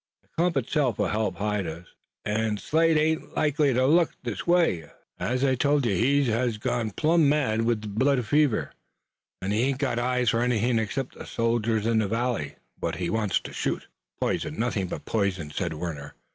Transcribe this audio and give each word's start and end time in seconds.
"The 0.23 0.29
clump 0.29 0.57
itself 0.57 0.97
will 0.97 1.09
help 1.09 1.35
hide 1.35 1.67
us, 1.67 1.85
an' 2.25 2.57
Slade 2.57 2.97
ain't 2.97 3.35
likely 3.35 3.71
to 3.71 3.85
look 3.85 4.15
this 4.23 4.47
way. 4.47 4.89
Ez 5.19 5.43
I 5.43 5.53
told 5.53 5.85
you 5.85 5.93
he 5.95 6.23
hez 6.23 6.57
gone 6.57 6.89
plum' 6.89 7.29
mad 7.29 7.61
with 7.61 7.81
the 7.83 7.87
blood 7.87 8.25
fever, 8.25 8.73
an' 9.43 9.51
he 9.51 9.61
ain't 9.61 9.77
got 9.77 9.99
eyes 9.99 10.31
for 10.31 10.41
anythin' 10.41 10.79
except 10.79 11.13
the 11.19 11.27
soldiers 11.27 11.85
in 11.85 11.99
the 11.99 12.07
valley 12.07 12.55
what 12.79 12.95
he 12.95 13.11
wants 13.11 13.39
to 13.41 13.53
shoot." 13.53 13.85
"Poison, 14.19 14.57
nothing 14.59 14.87
but 14.87 15.05
poison," 15.05 15.51
said 15.51 15.71
Warner. 15.75 16.15